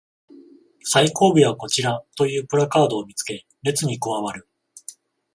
[0.83, 4.49] 最後尾はこちらというプラカードを見つけ列に加わる